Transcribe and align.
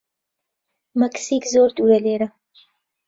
مەکسیک 0.99 1.43
زۆر 1.53 1.69
دوورە 1.77 1.99
لێرە. 2.05 2.27